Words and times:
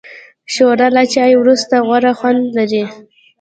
ښوروا 0.53 0.87
له 0.95 1.03
چای 1.13 1.33
وروسته 1.37 1.73
غوره 1.87 2.11
خوند 2.19 2.43
لري. 2.57 2.83